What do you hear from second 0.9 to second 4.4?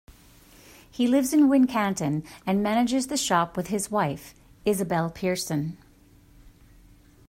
lives in Wincanton and manages the shop with his wife,